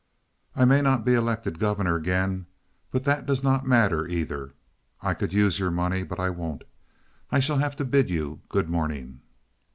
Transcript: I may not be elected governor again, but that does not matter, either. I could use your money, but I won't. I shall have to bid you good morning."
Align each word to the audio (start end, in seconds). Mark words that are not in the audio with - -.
I 0.55 0.65
may 0.65 0.81
not 0.81 1.05
be 1.05 1.13
elected 1.13 1.59
governor 1.59 1.95
again, 1.95 2.47
but 2.89 3.03
that 3.03 3.27
does 3.27 3.43
not 3.43 3.67
matter, 3.67 4.07
either. 4.07 4.55
I 4.99 5.13
could 5.13 5.31
use 5.31 5.59
your 5.59 5.69
money, 5.69 6.01
but 6.01 6.19
I 6.19 6.31
won't. 6.31 6.63
I 7.29 7.39
shall 7.39 7.59
have 7.59 7.75
to 7.75 7.85
bid 7.85 8.09
you 8.09 8.41
good 8.49 8.67
morning." 8.67 9.19